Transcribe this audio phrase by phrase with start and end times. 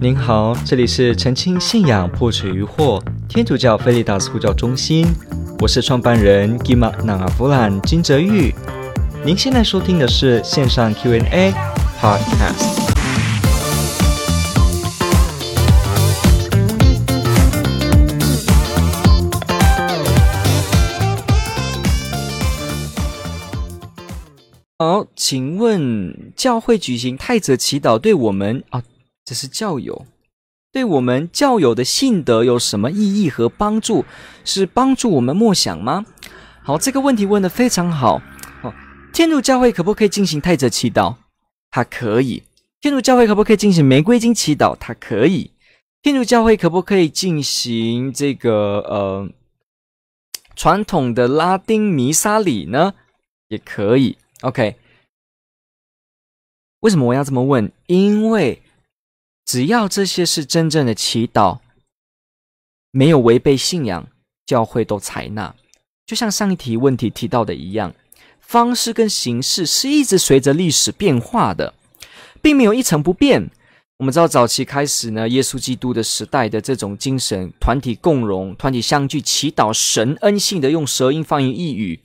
[0.00, 5.04] 您好，这里是澄清信仰破除疑惑天主教菲利达斯呼叫中心，
[5.58, 8.54] 我是创办人吉玛纳阿弗兰金泽玉。
[9.24, 11.52] 您现在收听的是线上 Q&A
[12.00, 12.94] Podcast。
[24.78, 28.80] 好，请问教会举行泰泽祈祷对我们啊？
[29.28, 30.06] 这是教友，
[30.72, 34.06] 对我们教友的信德有什么意义和帮助？
[34.42, 36.06] 是帮助我们默想吗？
[36.62, 38.22] 好，这个问题问得非常好。
[38.62, 38.72] 好，
[39.12, 41.16] 天主教会可不可以进行泰泽祈祷？
[41.70, 42.44] 它可以。
[42.80, 44.74] 天主教会可不可以进行玫瑰经祈祷？
[44.80, 45.50] 它可以。
[46.00, 49.28] 天主教会可不可以进行这个呃
[50.56, 52.94] 传统的拉丁弥撒礼呢？
[53.48, 54.16] 也可以。
[54.40, 54.76] OK，
[56.80, 57.70] 为什么我要这么问？
[57.88, 58.62] 因为
[59.48, 61.60] 只要这些是真正的祈祷，
[62.90, 64.06] 没有违背信仰，
[64.44, 65.54] 教会都采纳。
[66.04, 67.94] 就像上一题问题提到的一样，
[68.40, 71.72] 方式跟形式是一直随着历史变化的，
[72.42, 73.50] 并没有一成不变。
[73.96, 81.98] 我们知道早期开始呢，耶稣基督的时代的这种精神，团体共荣、团体相聚、祈祷、神恩性的用舌音方言异语。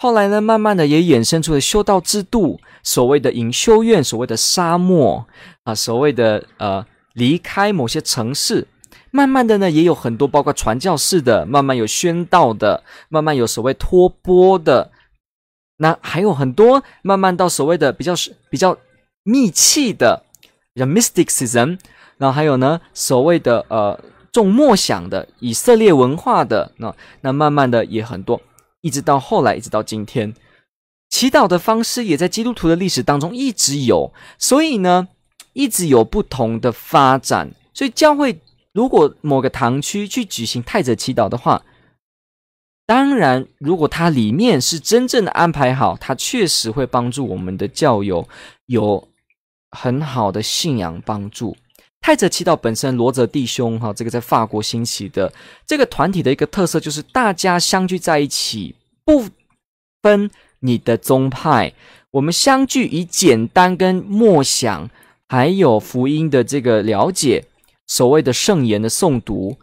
[0.00, 5.26] 后来呢，慢慢的也衍生出了修道制度，所谓的隐修院，所谓的沙漠
[5.64, 8.68] 啊，所谓的呃离开某些城市，
[9.10, 14.92] 慢慢的呢，也有很多包括传教士的，慢慢有宣道的，慢慢有所谓托钵的，
[15.78, 18.14] 那还有很多慢慢到所谓的比较
[18.48, 18.78] 比较
[19.24, 20.22] 密契的，
[20.76, 21.76] 叫 mysticism，
[22.18, 23.98] 然后还有呢所谓的呃
[24.30, 28.40] 重默想的以色列文化的，那那慢慢的也很多。
[28.80, 30.34] 一直到后来，一直到今天，
[31.08, 35.08] 祈祷的方式也在基督徒的历史当中一直有，所以呢，
[35.52, 37.50] 一直有不同的发展。
[37.74, 38.40] 所以教会
[38.72, 41.64] 如果某个堂区去举行泰泽祈祷的话，
[42.86, 48.26] 当然，如果它里面是真正的安排好，它确实会帮助我们的教友
[48.66, 49.08] 有
[49.70, 51.56] 很好的信仰帮助。
[52.00, 55.30] 泰泽祈祷本身，罗泽弟兄哈，这个在法国兴起的
[55.66, 59.26] 这个团体的一个特色，就是大家相聚在一起，不
[60.02, 61.74] 分你的宗派，
[62.12, 64.88] 我们相聚以简单跟默想，
[65.28, 67.44] 还有福音的这个了解，
[67.86, 69.58] 所谓的圣言的诵读，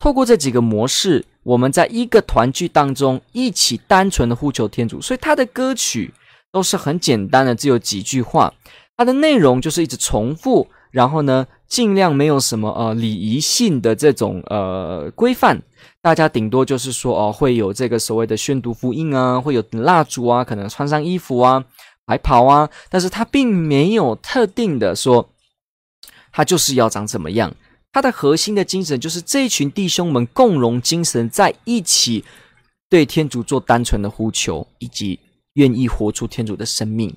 [0.00, 6.12] 透过这几个模式，我们在一个团聚当中一起单纯的呼求天主，所以他的歌曲
[6.50, 8.52] 都是很简单的，只有几句话，
[8.96, 10.68] 它的内容就是一直重复。
[10.94, 15.60] 然后呢，尽量没有什么呃礼仪性的这种呃规范，
[16.00, 21.64] 大家顶多就是说哦，会有这个所谓的宣读福音啊，会有蜡烛啊，可能穿上衣服啊，
[22.06, 25.28] 白袍啊，但是它并没有特定的说，
[26.30, 27.52] 它就是要长怎么样。
[27.92, 32.24] 它的核心的精神就是这一群弟兄们共荣精神在一起，
[32.88, 35.18] 对天主做单纯的呼求，以及
[35.54, 37.12] 愿意活出天主的生命。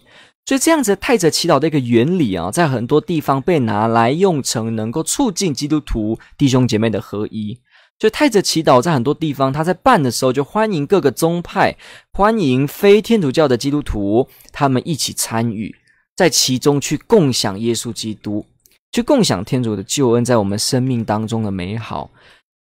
[0.48, 7.60] 所以这样子泰泽祈祷的一个原理啊，在很多地方被拿来用成能够促进基督徒弟兄姐妹的合一。
[8.00, 11.76] 所以泰泽祈祷在很多地方，他在办的时候就欢迎各个宗派，
[12.14, 15.76] 欢迎非天主教的基督徒，他们一起参与，
[16.16, 18.46] 在其中去共享耶稣基督，
[18.94, 22.10] 去共享天主的救恩在我们生命当中的美好。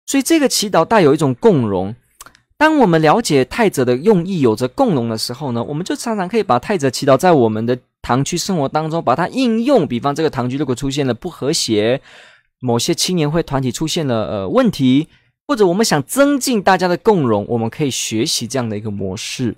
[0.06, 1.94] 所以这个祈祷带有一种共荣。
[2.58, 9.86] 当我们了解泰泽的用意，有着共荣的时候呢，我们就常常可以把泰泽祈祷在我们的堂区生活当中把它应用。
[9.86, 12.00] 比方这个堂区如果出现了不和谐，
[12.60, 15.08] 某些青年会团体出现了呃问题，
[15.46, 19.54] 或者我们想增进大家的共荣，我们可以学习这样的一个模式。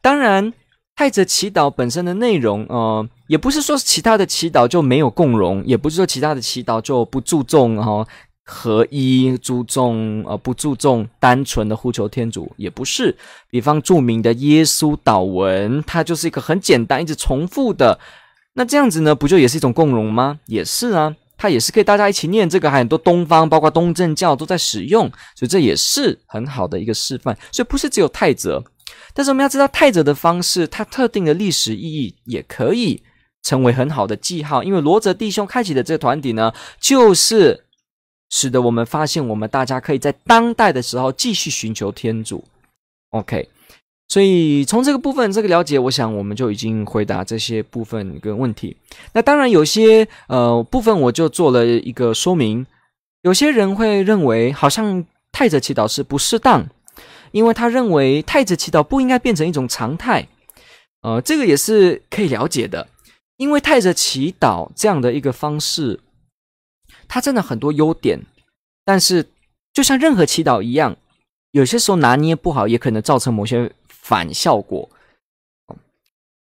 [0.00, 0.54] 当然，
[0.96, 8.06] 泰泽祈祷本身的内容，呃，也不是说其他的祈祷就没有共荣，也不是说其他的祈祷就不注重哈。
[8.46, 13.16] 合一，注重呃不注重单纯的呼求天主，也不是。
[13.48, 17.98] 比方著名的耶稣祷文，它就是一个很简单、一直重复的。
[18.52, 20.38] 那这样子呢，不就也是一种共荣吗？
[20.44, 27.34] 也是啊，它也是可以大家一起念这个，还很多东方，包括东正教都在使用，所以这也是很好的一个示范。
[27.50, 28.62] 所以不是只有泰泽，
[29.14, 33.02] 但是我们要知道泰泽的方式，它特定的历史意义也可以
[33.42, 34.62] 成为很好的记号。
[34.62, 37.63] 因为罗泽弟兄开启的这个团体呢，就是。
[38.36, 42.42] 使得我们发现，我们大家可以在当代的时候继续寻求天主。
[43.10, 43.48] OK，
[44.08, 48.76] 所以从这个部分这个了解，我想我们就已经回答这些部分跟问题。
[49.12, 52.66] 那当然有些呃部分我就做了一个说明。
[53.22, 56.66] 有些人会认为，好像泰泽祈祷是不适当，
[57.30, 60.26] 因为他认为泰泽祈祷不应该变成一种常态。
[61.02, 62.88] 呃，这个也是可以了解的，
[63.36, 66.00] 因为泰泽祈祷这样的一个方式。
[67.14, 68.20] 它真的很多优点，
[68.84, 69.28] 但是
[69.72, 70.96] 就像任何祈祷一样，
[71.52, 74.90] 有些时候拿捏不好，也可能造成某些反效果。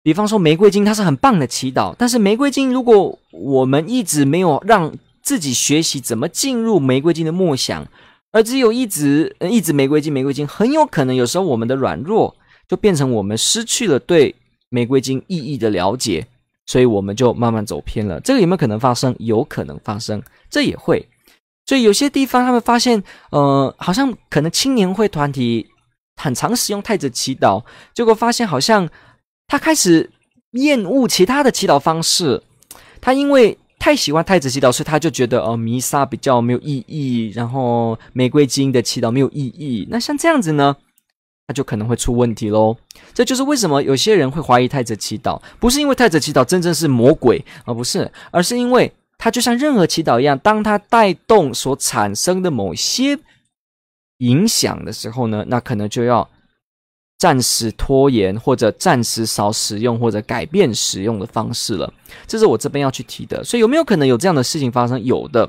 [0.02, 4.92] 比方说玫瑰金，它是很棒的祈祷，但是玫瑰金如果我们一直没有让
[5.22, 7.86] 自己学习怎么进入玫瑰金的梦想，
[8.32, 12.34] 而只有一直一直玫瑰金玫瑰金，很有可能有时候我们的软弱
[12.66, 14.34] 就变成我们失去了对
[14.68, 16.26] 玫瑰金意义的了解。
[16.66, 19.14] 所以我们就慢慢走偏了，这个有没有可能发生？
[19.18, 21.08] 有可能发生，这也会。
[21.64, 25.66] 所以有些地方他们发现，呃，好像可能青年会团体
[26.20, 27.64] 很常使用太子祈祷，
[27.94, 28.88] 结果发现好像
[29.46, 30.10] 他开始
[30.52, 32.42] 厌恶其他的祈祷方式。
[33.00, 39.86] 他因为太喜欢太子祈祷，所以他就觉得，呃，弥撒比较没有意义，然后玫瑰经的祈祷没有意义。
[39.90, 40.76] 那像这样子呢？
[41.48, 42.76] 那就可能会出问题喽。
[43.14, 53.18] 这就是为什么有些人会怀疑太子祈祷，不是因为太子祈祷真正是魔鬼，而不是，而是因为它就像任何祈祷一样，当它带动所产生的某些
[54.18, 56.28] 影响的时候呢，那可能就要
[57.18, 61.92] 暂时拖延，或者暂时少使用，或者改变使用的方式了。
[62.26, 63.44] 这是我这边要去提的。
[63.44, 65.02] 所以有没有可能有这样的事情发生？
[65.04, 65.48] 有的。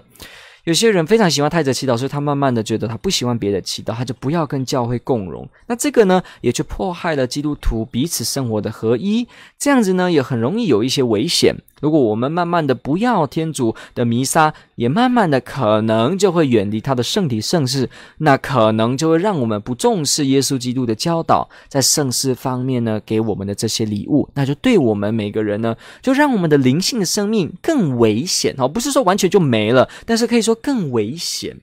[0.67, 5.47] 有些人非常喜欢太子祈祷，所以他慢慢的觉得他不喜欢别的祈祷，他就不要跟教会共融。
[5.67, 9.25] 那这个呢，也就迫害了基督徒彼此生活的合一。
[9.57, 11.55] 这样子呢，也很容易有一些危险。
[11.79, 31.61] 如果我们慢慢的不要天主的弥撒，也慢慢的可能就会远离他的圣体圣事，那可能就会让我们不重视耶稣基督的教导，在圣事方面呢，给我们的这些礼物，那就对我们每个人呢，就让我们的灵性的生命更危险哦，不是说完全就没了，但是可以说更危险。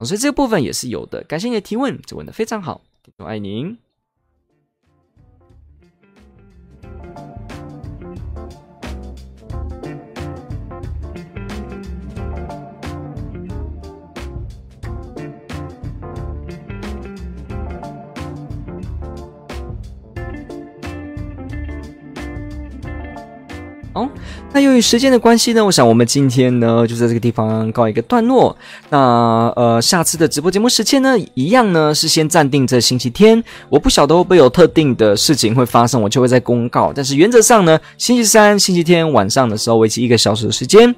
[0.00, 1.22] 所以这个部分也是有的。
[1.24, 2.82] 感谢你的提问，这问的非常好，
[3.16, 3.78] 我爱您。
[23.96, 24.06] 哦，
[24.52, 28.54] 那由于时间的关系呢，我想我们今天呢就在这个地方告一个段落。
[28.90, 33.42] 那呃，下次的直播节目时间呢，一样呢是先暂定在星期天。
[33.70, 36.92] 我不晓得会不会有特定的事情会发生，我就会在公告。
[36.94, 40.94] 但是原则上呢，星期三、星期天晚上的时候，为期一个小时的时间。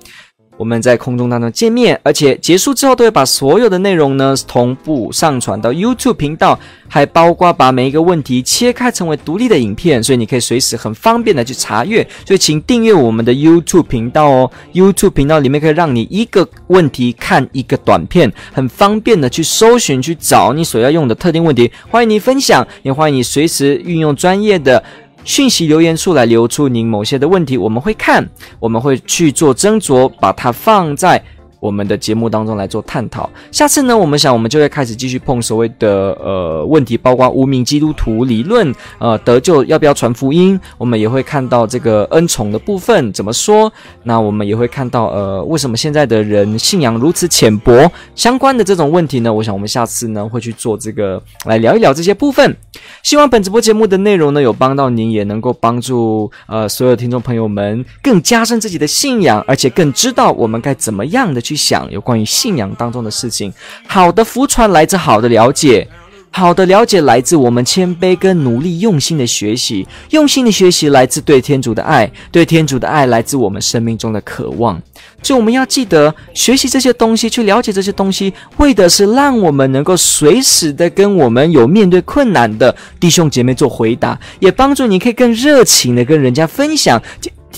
[0.59, 6.59] 我们在空中当中见面，而且结束之后都会把所有的内容呢同步上传到 YouTube 频道，
[6.89, 12.07] 还包括把每一个问题切开成为独立的影片，所以你可以随时很方便的去查阅。
[12.27, 21.71] 所以请订阅我们的 YouTube 频道哦，YouTube 频道里面可以让你一个问题看一个短片，很方便的去搜寻去找你所要用的特定问题。
[21.89, 24.83] 欢迎你分享，也欢迎你随时运用专业的。
[25.29, 28.27] 讯息留言处来留出您某些的问题，我们会看，
[28.59, 31.23] 我们会去做斟酌，把它放在。
[31.61, 33.29] 我们的节目当中来做探讨。
[33.51, 40.59] 下次呢，我们想我们就会开始继续碰所谓的呃问题，包括无名基督徒理论，呃得救要不要传福音？
[40.77, 43.73] 我们也会看到这个恩宠的部分怎么说。
[44.05, 49.33] 那我们也会看到呃为什么现在的人信仰如此浅薄相关的这种问题呢？
[49.33, 52.57] 我想我们下次呢会去做这个来聊一聊这些部分。
[53.03, 61.43] 希望本直播节目的内容呢有帮到您，也能够帮助呃所有听众朋友们更加深自己的信仰，而且更知道我们该怎么样的。
[61.49, 63.51] 去想有关于信仰当中的事情，
[63.87, 65.89] 好的福传来自好的了解，
[66.31, 74.79] 好的了解来自我们谦卑跟努力用心的学习，用心的学习来自对天主的爱，对天主的爱来自我们生命中的渴望。
[75.23, 87.03] 所以我们要记得学习这些东西，去了解这些东西，为的是让我们能够随时的跟我们有面对困难的弟兄姐妹做回答，也帮助你可以更热情的跟人家分享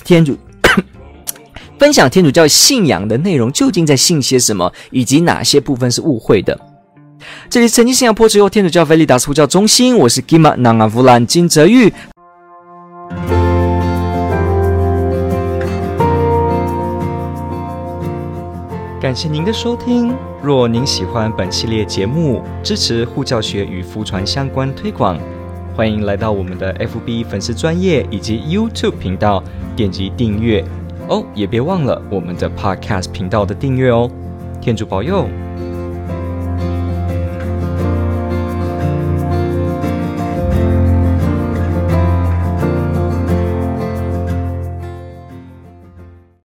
[0.05, 0.39] 天主。
[1.81, 6.61] 分享天主教信仰的内容究竟在信些什么，以及哪些部分是误会的？
[7.49, 11.91] 这里是曾经信仰破除后天主教菲利达斯呼叫中心，我是 Kima 南阿弗兰金泽玉。
[19.01, 20.15] 感谢您的收听。
[20.43, 25.19] 若您喜欢本系列节目，支持护教学与福传相关推广，
[25.75, 29.43] 欢迎来到我们的 FB 粉丝专业以及 YouTube 频道，
[29.75, 30.63] 点击订阅。
[31.11, 34.09] 哦，也别忘了我们的 Podcast 频道的订阅哦。
[34.61, 35.29] 天主保佑。